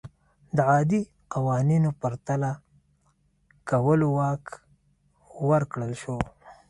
[0.55, 1.01] د عادي
[1.33, 2.51] قوانینو پرتله
[3.69, 4.45] کولو واک
[5.49, 6.17] ورکړل شو.